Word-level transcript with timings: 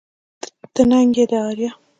ته 0.73 0.81
ننگ 0.91 1.15
يې 1.17 1.25
د 1.31 1.33
اريا 1.47 1.71